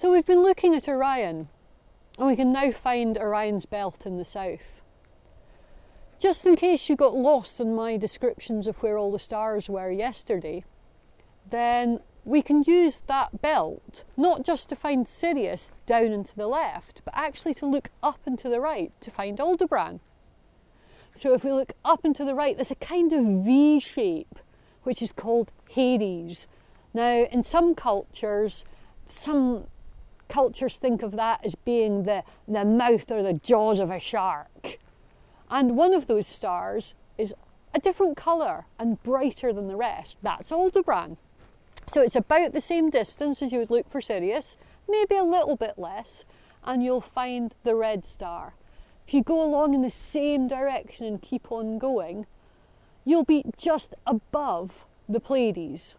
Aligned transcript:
So 0.00 0.10
we've 0.10 0.24
been 0.24 0.42
looking 0.42 0.74
at 0.74 0.88
Orion, 0.88 1.50
and 2.18 2.26
we 2.26 2.34
can 2.34 2.54
now 2.54 2.70
find 2.70 3.18
Orion's 3.18 3.66
belt 3.66 4.06
in 4.06 4.16
the 4.16 4.24
south. 4.24 4.80
Just 6.18 6.46
in 6.46 6.56
case 6.56 6.88
you 6.88 6.96
got 6.96 7.14
lost 7.14 7.60
in 7.60 7.74
my 7.74 7.98
descriptions 7.98 8.66
of 8.66 8.82
where 8.82 8.96
all 8.96 9.12
the 9.12 9.18
stars 9.18 9.68
were 9.68 9.90
yesterday, 9.90 10.64
then 11.50 12.00
we 12.24 12.40
can 12.40 12.64
use 12.66 13.02
that 13.08 13.42
belt 13.42 14.04
not 14.16 14.42
just 14.42 14.70
to 14.70 14.74
find 14.74 15.06
Sirius 15.06 15.70
down 15.84 16.12
and 16.12 16.24
to 16.24 16.34
the 16.34 16.48
left, 16.48 17.02
but 17.04 17.12
actually 17.14 17.52
to 17.52 17.66
look 17.66 17.90
up 18.02 18.20
and 18.24 18.38
to 18.38 18.48
the 18.48 18.58
right 18.58 18.98
to 19.02 19.10
find 19.10 19.38
Aldebaran. 19.38 20.00
So 21.14 21.34
if 21.34 21.44
we 21.44 21.52
look 21.52 21.74
up 21.84 22.06
and 22.06 22.16
to 22.16 22.24
the 22.24 22.34
right, 22.34 22.56
there's 22.56 22.70
a 22.70 22.76
kind 22.76 23.12
of 23.12 23.44
V 23.44 23.80
shape, 23.80 24.38
which 24.82 25.02
is 25.02 25.12
called 25.12 25.52
Hyades. 25.74 26.46
Now, 26.94 27.26
in 27.30 27.42
some 27.42 27.74
cultures, 27.74 28.64
some 29.06 29.66
cultures 30.30 30.78
think 30.78 31.02
of 31.02 31.12
that 31.12 31.44
as 31.44 31.54
being 31.54 32.04
the, 32.04 32.24
the 32.48 32.64
mouth 32.64 33.10
or 33.10 33.22
the 33.22 33.34
jaws 33.34 33.80
of 33.80 33.90
a 33.90 34.00
shark. 34.00 34.78
And 35.50 35.76
one 35.76 35.92
of 35.92 36.06
those 36.06 36.26
stars 36.26 36.94
is 37.18 37.34
a 37.74 37.80
different 37.80 38.16
colour 38.16 38.66
and 38.78 39.02
brighter 39.02 39.52
than 39.52 39.68
the 39.68 39.76
rest. 39.76 40.16
That's 40.22 40.52
Aldebaran. 40.52 41.18
So 41.86 42.02
it's 42.02 42.16
about 42.16 42.52
the 42.52 42.60
same 42.60 42.88
distance 42.88 43.42
as 43.42 43.52
you 43.52 43.58
would 43.58 43.70
look 43.70 43.90
for 43.90 44.00
Sirius, 44.00 44.56
maybe 44.88 45.16
a 45.16 45.24
little 45.24 45.56
bit 45.56 45.74
less, 45.76 46.24
and 46.64 46.82
you'll 46.82 47.00
find 47.00 47.54
the 47.64 47.74
red 47.74 48.06
star. 48.06 48.54
If 49.06 49.14
you 49.14 49.22
go 49.22 49.42
along 49.42 49.74
in 49.74 49.82
the 49.82 49.90
same 49.90 50.46
direction 50.46 51.04
and 51.04 51.20
keep 51.20 51.50
on 51.50 51.78
going, 51.78 52.26
you'll 53.04 53.24
be 53.24 53.44
just 53.56 53.94
above 54.06 54.86
the 55.08 55.18
Pleiades. 55.18 55.96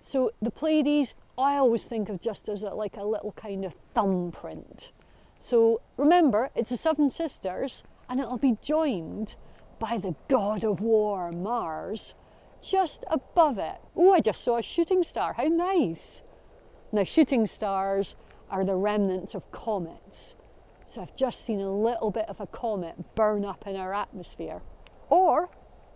So 0.00 0.30
the 0.40 0.50
Pleiades, 0.50 1.14
I 1.38 1.56
always 1.56 1.84
think 1.84 2.08
of 2.08 2.20
just 2.20 2.48
as 2.48 2.62
a, 2.62 2.70
like 2.70 2.96
a 2.96 3.04
little 3.04 3.32
kind 3.32 3.64
of 3.64 3.74
thumbprint. 3.94 4.92
So 5.38 5.80
remember, 5.96 6.50
it's 6.54 6.70
the 6.70 6.76
Seven 6.76 7.10
Sisters, 7.10 7.84
and 8.08 8.20
it'll 8.20 8.38
be 8.38 8.58
joined 8.62 9.34
by 9.78 9.98
the 9.98 10.14
god 10.28 10.62
of 10.62 10.80
war, 10.80 11.32
Mars, 11.32 12.14
just 12.62 13.04
above 13.08 13.58
it. 13.58 13.80
Oh, 13.96 14.12
I 14.12 14.20
just 14.20 14.44
saw 14.44 14.58
a 14.58 14.62
shooting 14.62 15.02
star. 15.02 15.32
How 15.32 15.44
nice! 15.44 16.22
Now, 16.92 17.04
shooting 17.04 17.46
stars 17.46 18.14
are 18.50 18.64
the 18.64 18.76
remnants 18.76 19.34
of 19.34 19.50
comets. 19.50 20.34
So 20.86 21.00
I've 21.00 21.16
just 21.16 21.44
seen 21.44 21.60
a 21.60 21.72
little 21.72 22.10
bit 22.10 22.28
of 22.28 22.38
a 22.40 22.46
comet 22.46 23.14
burn 23.14 23.44
up 23.44 23.66
in 23.66 23.76
our 23.76 23.94
atmosphere. 23.94 24.60
Or, 25.08 25.48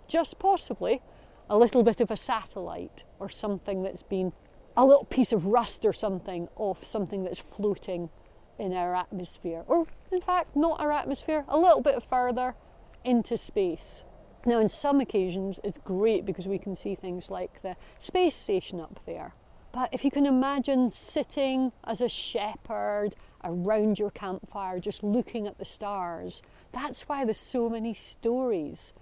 just 0.08 0.38
possibly, 0.38 1.02
a 1.50 1.58
little 1.58 1.82
bit 1.82 2.00
of 2.00 2.10
a 2.10 2.16
satellite 2.16 3.04
or 3.20 3.28
something 3.28 3.82
that's 3.82 4.02
been 4.02 4.32
a 4.76 4.84
little 4.84 5.04
piece 5.04 5.32
of 5.32 5.46
rust 5.46 5.84
or 5.84 5.92
something 5.92 6.48
off 6.56 6.84
something 6.84 7.24
that's 7.24 7.40
floating 7.40 8.10
in 8.58 8.72
our 8.72 8.94
atmosphere. 8.94 9.64
Or, 9.66 9.86
in 10.10 10.20
fact, 10.20 10.54
not 10.54 10.80
our 10.80 10.92
atmosphere, 10.92 11.44
a 11.48 11.58
little 11.58 11.80
bit 11.80 12.02
further 12.02 12.54
into 13.04 13.36
space. 13.36 14.02
Now, 14.44 14.60
on 14.60 14.68
some 14.68 15.00
occasions, 15.00 15.58
it's 15.64 15.78
great 15.78 16.24
because 16.24 16.46
we 16.46 16.58
can 16.58 16.76
see 16.76 16.94
things 16.94 17.30
like 17.30 17.62
the 17.62 17.76
space 17.98 18.34
station 18.34 18.80
up 18.80 19.00
there. 19.04 19.34
But 19.72 19.90
if 19.92 20.04
you 20.04 20.10
can 20.10 20.24
imagine 20.24 20.90
sitting 20.90 21.72
as 21.84 22.00
a 22.00 22.08
shepherd 22.08 23.14
around 23.44 23.98
your 23.98 24.10
campfire, 24.10 24.80
just 24.80 25.02
looking 25.02 25.46
at 25.46 25.58
the 25.58 25.64
stars, 25.64 26.42
that's 26.72 27.02
why 27.02 27.24
there's 27.24 27.36
so 27.36 27.68
many 27.68 27.92
stories. 27.92 28.94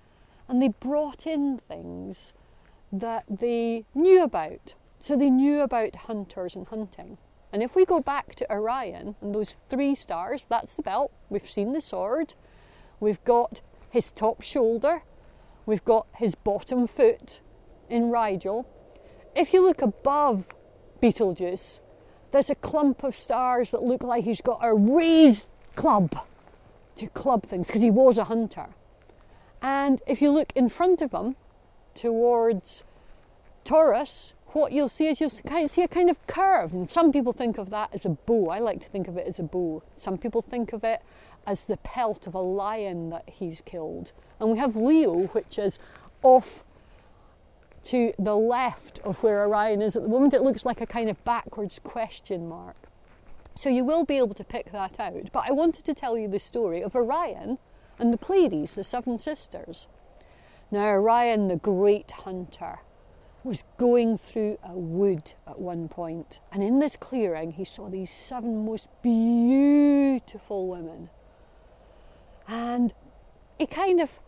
And 0.48 0.61
they 0.61 0.69
brought 0.69 1.27
in 1.27 1.58
things 1.58 2.33
that 2.92 3.25
they 3.28 3.84
knew 3.95 4.25
about. 4.25 4.75
So 5.05 5.16
they 5.16 5.28
knew 5.28 5.60
about 5.60 5.97
hunters 5.97 6.56
and 6.56 6.66
hunting. 6.66 7.19
And 7.52 7.62
if 7.62 7.77
we 7.77 7.84
go 7.84 8.00
back 8.00 8.34
to 8.36 8.50
Orion 8.50 9.16
and 9.20 9.34
those 9.34 9.56
three 9.69 9.94
stars, 9.94 10.46
that's 10.48 10.74
the 10.74 10.83
belt, 10.83 11.12
we've 11.28 11.44
seen 11.44 11.74
the 11.74 11.80
sword, 11.80 12.33
we've 13.00 13.22
got 13.24 13.61
his 13.91 14.11
top 14.11 14.41
shoulder, 14.41 15.02
We've 15.67 15.84
got 15.84 16.06
his 16.17 16.34
bottom 16.34 16.86
foot 16.86 17.40
in 17.89 18.11
Rigel. 18.11 18.67
If 19.34 19.52
you 19.52 19.62
look 19.62 19.80
above 19.80 20.48
Betelgeuse, 21.01 21.80
there's 22.33 22.50
a 22.50 22.55
clump 22.55 23.02
of 23.02 23.14
stars 23.14 23.70
that 23.70 23.83
look 23.83 24.02
like 24.02 24.24
he's 24.24 24.40
got 24.42 24.58
a 24.62 24.74
raised 24.74 25.46
club 25.74 26.14
to 26.96 27.06
club 27.08 27.45
things 27.45 27.67
because 27.67 27.83
he 27.83 27.90
was 27.90 28.18
a 28.18 28.24
hunter. 28.24 28.68
And 29.62 30.02
if 30.06 30.20
you 30.20 30.30
look 30.30 30.52
in 30.55 30.68
front 30.68 31.00
of 31.00 31.12
him 31.12 31.36
towards 31.95 32.84
Taurus, 33.64 34.34
what 34.55 34.73
you'll 34.73 34.89
see 34.89 35.09
is 35.09 35.20
you'll 35.20 35.31
see 35.31 35.83
a 35.83 35.89
kind 35.89 36.09
of 36.09 36.27
curve. 36.27 36.73
And 36.73 36.89
some 36.89 37.13
people 37.13 37.33
think 37.33 37.59
of 37.59 37.70
that 37.70 37.91
as 37.92 38.05
a 38.05 38.11
bow. 38.11 38.51
I 38.51 38.59
like 38.59 38.81
to 38.81 38.89
think 38.89 39.09
of 39.09 39.17
it 39.17 39.27
as 39.27 39.39
a 39.39 39.42
bow. 39.42 39.83
Some 39.95 40.19
people 40.19 40.42
think 40.42 40.73
of 40.73 40.85
it 40.85 41.03
as 41.47 41.67
the 41.67 41.77
pelt 41.79 42.27
of 42.27 42.35
a 42.35 42.41
lion 42.41 43.11
that 43.11 43.29
he's 43.29 43.61
killed. 43.61 44.13
And 44.41 44.51
we 44.51 44.59
have 44.59 44.77
Leo, 44.77 45.27
which 45.29 45.59
is 45.59 45.79
off 46.23 46.65
to 47.85 48.15
the 48.19 48.37
left 48.37 49.01
of 49.01 49.23
where 49.23 49.45
Orion 49.45 49.83
is. 49.83 49.95
At 49.95 50.03
the 50.03 50.09
moment, 50.09 50.35
it 50.35 50.42
looks 50.42 50.65
like 50.65 50.81
a 50.81 50.86
kind 50.86 51.11
of 51.11 51.23
backwards 51.25 51.79
question 51.79 52.48
mark. 52.48 52.77
So 53.55 53.69
you 53.69 53.85
will 53.85 54.05
be 54.05 54.19
able 54.19 54.35
to 54.35 54.45
pick 54.45 54.73
that 54.73 54.98
out. 54.98 55.31
But 55.33 55.45
I 55.47 55.53
wanted 55.53 55.85
to 55.85 55.95
tell 55.95 56.17
you 56.17 56.29
the 56.29 56.39
story 56.39 56.83
of 56.83 56.97
Orion 56.97 57.59
and 57.98 58.13
the 58.13 58.19
Pleiades, 58.19 58.75
the 58.75 58.85
seven 58.85 59.19
sisters. 59.19 59.86
Now, 60.71 60.89
Orion, 60.89 61.48
the 61.48 61.57
great 61.57 62.11
hunter, 62.11 62.81
was 63.44 63.62
going 63.77 64.16
through 64.16 64.58
a 64.64 64.72
wood 64.72 65.34
at 65.46 65.60
one 65.60 65.88
point, 65.88 66.40
and 66.50 66.62
in 66.62 66.78
this 66.78 66.96
clearing, 66.96 67.52
he 67.52 67.64
saw 67.64 67.88
these 67.88 68.10
seven 68.10 68.64
most 68.64 68.88
beautiful 69.02 70.66
women. 70.66 71.10
And 72.48 72.94
he 73.58 73.66
kind 73.66 74.00
of 74.00 74.18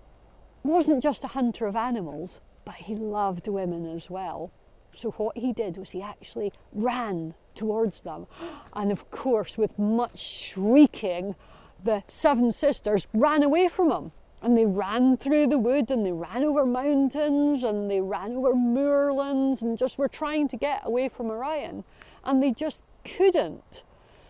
wasn't 0.63 1.03
just 1.03 1.25
a 1.25 1.29
hunter 1.29 1.67
of 1.67 1.77
animals, 1.77 2.41
but 2.65 2.75
he 2.75 2.95
loved 2.95 3.49
women 3.49 3.87
as 3.87 4.11
well. 4.11 4.53
So 4.93 5.11
what 5.13 5.37
he 5.39 5.53
did 5.53 5.77
was 5.77 5.91
he 5.91 6.03
actually 6.03 6.53
ran 6.73 7.35
towards 7.55 8.01
them. 8.01 8.27
And 8.75 8.93
of 8.93 9.11
course, 9.11 9.57
with 9.57 9.79
much 9.79 10.19
shrieking, 10.19 11.35
the 11.83 12.03
seven 12.09 12.53
sisters 12.53 13.07
ran 13.15 13.43
away 13.43 13.69
from 13.69 13.91
him. 13.91 14.13
And 14.47 14.57
they 14.57 14.65
ran 14.65 15.17
through 15.17 15.49
the 15.49 15.59
wood 15.59 15.91
and 15.91 16.07
they 16.07 16.13
ran 16.13 16.45
over 16.45 16.65
mountains 16.65 17.65
and 17.65 17.91
they 17.91 18.01
ran 18.01 18.37
over 18.37 18.55
moorlands 18.55 19.61
and 19.61 19.77
just 19.77 19.99
were 19.99 20.07
trying 20.07 20.47
to 20.47 20.57
get 20.57 20.83
away 20.85 21.09
from 21.09 21.33
Orion. 21.33 21.83
And 22.23 22.41
they 22.41 22.53
just 22.53 22.85
couldn't. 23.05 23.83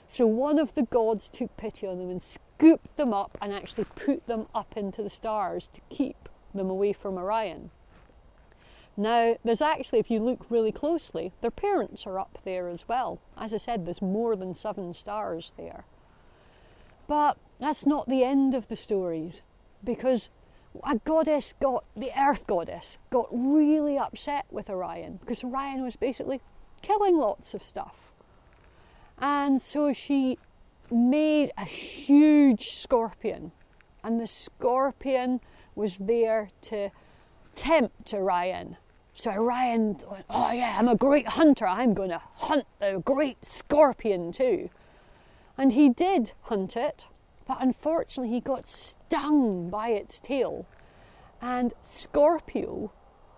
So 0.09 0.27
one 0.27 0.59
of 0.59 0.72
the 0.72 0.84
gods 0.84 1.28
took 1.28 1.54
pity 1.59 1.87
on 1.87 1.99
them 1.99 2.09
and 2.09 2.22
scooped 2.22 2.97
them 2.97 3.12
up 3.12 3.37
and 3.43 3.53
actually 3.53 3.84
put 3.94 4.27
them 4.27 4.47
up 4.54 4.75
into 4.75 5.03
the 5.03 5.10
stars 5.10 5.69
to 5.75 5.82
keep 5.91 6.31
them 6.54 6.71
away 6.71 6.94
from 6.94 7.19
Orion. 7.19 7.71
Now, 8.97 9.37
there's 9.44 9.60
actually, 9.60 9.98
if 9.98 10.10
you 10.10 10.21
look 10.21 10.50
really 10.50 10.72
closely, 10.72 11.34
their 11.43 11.50
parents 11.50 12.06
are 12.06 12.19
up 12.19 12.38
there 12.43 12.69
as 12.69 12.88
well. 12.88 13.21
As 13.37 13.53
I 13.53 13.59
said, 13.59 13.84
there's 13.84 14.00
more 14.00 14.34
than 14.34 14.54
seven 14.54 14.94
stars 14.94 15.53
there. 15.59 15.84
But 17.06 17.37
that's 17.60 17.84
not 17.84 18.09
the 18.09 18.25
end 18.25 18.54
of 18.54 18.69
the 18.69 18.77
stories, 18.77 19.43
because 19.86 20.28
a 20.84 20.97
goddess 20.97 21.54
got, 21.60 21.84
the 21.97 22.10
earth 22.19 22.47
goddess, 22.47 22.98
got 23.10 23.28
really 23.32 23.97
upset 23.97 24.44
with 24.50 24.69
Orion, 24.69 25.16
because 25.16 25.42
Orion 25.42 25.82
was 25.82 25.97
basically 25.97 26.42
killing 26.82 27.16
lots 27.16 27.54
of 27.54 27.62
stuff. 27.62 28.12
And 29.19 29.62
so 29.62 29.94
she 29.94 30.38
made 30.91 31.50
a 31.56 31.64
huge 31.64 32.64
scorpion, 32.64 33.52
and 34.04 34.20
the 34.20 34.26
scorpion 34.26 35.41
was 35.74 35.97
there 35.98 36.50
to 36.62 36.91
tempt 37.54 38.12
Orion. 38.12 38.76
So 39.14 39.30
Orion 39.30 39.97
went, 40.10 40.26
Oh, 40.28 40.53
yeah, 40.53 40.76
I'm 40.78 40.88
a 40.88 40.97
great 40.97 41.26
hunter. 41.26 41.66
I'm 41.66 41.94
going 41.94 42.10
to 42.10 42.20
hunt 42.34 42.66
the 42.80 43.00
great 43.03 43.42
scorpion 43.44 44.30
too. 44.30 44.68
And 45.56 45.72
he 45.72 45.89
did 45.89 46.32
hunt 46.42 46.77
it, 46.77 47.06
but 47.47 47.59
unfortunately, 47.60 48.34
he 48.34 48.41
got 48.41 48.66
stung 48.66 49.71
by 49.71 49.91
its 49.91 50.21
tail. 50.21 50.66
And 51.41 51.72
Scorpio 51.83 52.93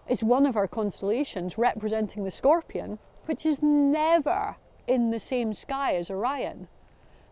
is 0.08 0.24
one 0.24 0.46
of 0.46 0.56
our 0.56 0.68
constellations 0.68 1.58
representing 1.58 2.24
the 2.24 2.30
scorpion, 2.30 2.98
which 3.26 3.44
is 3.44 3.62
never 3.62 4.56
in 4.86 5.10
the 5.10 5.18
same 5.18 5.52
sky 5.52 5.94
as 5.94 6.10
Orion. 6.10 6.68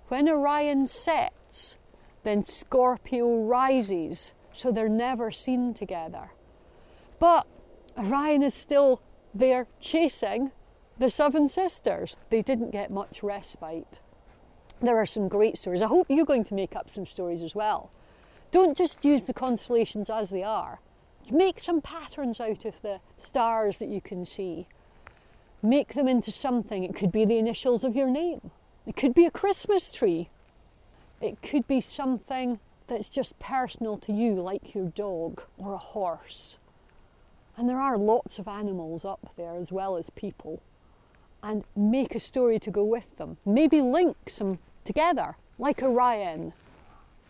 When 0.09 0.29
Orion 0.29 0.87
sets, 0.87 1.79
then 2.23 2.43
Scorpio 2.43 3.45
rises, 3.45 4.35
so 4.53 4.71
they're 4.71 4.89
never 4.89 5.31
seen 5.31 5.73
together. 5.73 6.33
But 7.19 7.47
Orion 7.97 8.43
is 8.43 8.55
still 8.55 9.01
there 9.35 9.67
chasing 9.81 10.53
the 10.99 11.09
Seven 11.09 11.49
Sisters. 11.49 12.17
They 12.31 12.43
didn't 12.43 12.71
get 12.71 12.91
much 12.91 13.23
respite. 13.23 14.01
There 14.81 14.97
are 14.97 15.07
some 15.07 15.29
great 15.29 15.57
stories. 15.57 15.83
I 15.83 15.87
hope 15.87 16.07
you're 16.11 16.27
going 16.27 16.45
to 16.45 16.55
make 16.55 16.77
up 16.77 16.91
some 16.91 17.07
stories 17.07 17.43
as 17.43 17.55
well. 17.55 17.91
Don't 18.51 18.77
just 18.77 19.05
use 19.05 19.25
the 19.25 19.35
constellations 19.35 20.11
as 20.11 20.31
they 20.31 20.43
are. 20.43 20.81
Make 21.31 21.59
some 21.59 21.81
patterns 21.81 22.41
out 22.41 22.65
of 22.65 22.81
the 22.83 23.01
stars 23.17 23.79
that 23.79 23.89
you 23.89 24.01
can 24.01 24.25
see. 24.25 24.67
Make 25.63 25.95
them 25.95 26.07
into 26.07 26.31
something. 26.31 26.85
It 26.85 26.95
could 26.95 27.11
be 27.11 27.25
the 27.25 27.39
initials 27.39 27.85
of 27.85 27.97
your 27.97 28.09
name. 28.09 28.51
It 28.87 28.97
could 28.97 29.15
be 29.15 29.25
a 29.25 29.31
Christmas 29.31 29.91
tree. 29.91 30.29
It 31.21 31.43
could 31.43 31.67
be 31.67 31.81
something 31.81 32.61
that's 32.87 33.09
just 33.09 33.39
personal 33.39 33.97
to 33.99 34.13
you, 34.13 34.35
like 34.35 34.75
your 34.75 34.87
dog 34.91 35.43
or 35.59 35.73
a 35.73 35.79
horse. 35.79 36.59
And 37.57 37.69
there 37.69 37.81
are 37.81 37.97
lots 37.97 38.39
of 38.39 38.47
animals 38.47 39.05
up 39.05 39.31
there 39.37 39.57
as 39.57 39.73
well 39.73 39.97
as 39.97 40.11
people. 40.11 40.63
And 41.43 41.65
make 41.75 42.15
a 42.15 42.21
story 42.21 42.59
to 42.61 42.71
go 42.71 42.85
with 42.85 43.17
them. 43.17 43.39
Maybe 43.45 43.81
link 43.81 44.17
some 44.29 44.59
together, 44.87 45.37
like 45.59 45.83
Orion 45.83 46.53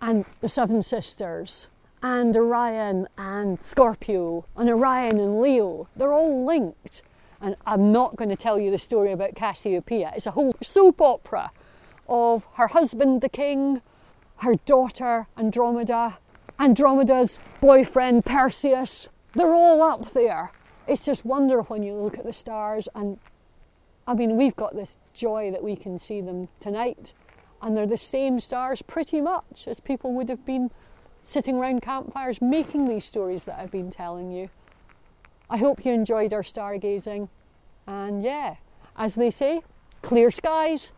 and 0.01 0.25
the 0.41 0.49
Seven 0.49 0.83
Sisters, 0.83 1.69
and 2.03 2.37
Orion 2.37 3.09
and 3.17 3.61
Scorpio, 3.63 4.45
and 4.57 4.71
Orion 4.71 5.19
and 5.19 5.41
Leo. 5.41 5.89
They're 5.97 6.13
all 6.13 6.45
linked. 6.45 7.03
And 7.41 7.57
I'm 7.67 7.93
not 7.93 8.17
going 8.17 8.31
to 8.31 8.37
tell 8.37 8.59
you 8.59 8.71
the 8.71 8.79
story 8.79 9.13
about 9.13 9.35
Cassiopeia. 9.35 10.13
It's 10.15 10.27
a 10.27 10.31
whole 10.31 10.55
soap 10.63 11.01
opera 11.01 11.51
of 12.09 12.47
her 12.55 12.69
husband, 12.69 13.21
the 13.21 13.29
king, 13.29 13.83
her 14.39 14.55
daughter, 14.67 15.27
Andromeda, 15.37 16.19
Andromeda's 16.59 17.39
boyfriend, 17.61 18.25
Perseus. 18.25 19.09
They're 19.33 19.53
all 19.53 19.83
up 19.83 20.13
there. 20.13 20.53
It's 20.87 21.05
just 21.05 21.25
wonder 21.25 21.63
when 21.63 21.83
you 21.83 21.95
look 21.95 22.19
at 22.19 22.25
the 22.25 22.33
stars. 22.33 22.89
And 22.95 23.19
I 24.07 24.15
mean, 24.15 24.37
we've 24.37 24.57
got 24.57 24.75
this 24.75 24.99
joy 25.13 25.51
that 25.51 25.63
we 25.63 25.77
can 25.77 25.99
see 25.99 26.21
them 26.21 26.49
tonight. 26.61 27.13
And 27.63 27.77
they're 27.77 27.87
the 27.87 27.97
same 27.97 28.41
stars 28.41 28.83
pretty 28.83 29.21
much 29.21 29.67
as 29.67 29.81
people 29.81 30.13
would 30.15 30.29
have 30.29 30.45
been 30.45 30.71
sitting 31.23 31.57
around 31.57 31.83
campfires 31.83 32.41
making 32.41 32.87
these 32.87 33.05
stories 33.05 33.45
that 33.45 33.59
I've 33.59 33.73
been 33.73 33.91
telling 33.91 34.31
you. 34.31 34.49
I 35.49 35.57
hope 35.59 35.85
you 35.85 35.93
enjoyed 35.93 36.33
our 36.33 36.43
stargazing. 36.43 37.29
And 37.87 38.23
yeah, 38.23 38.57
as 38.97 39.15
they 39.15 39.31
say, 39.31 39.63
clear 40.03 40.31
skies, 40.31 40.93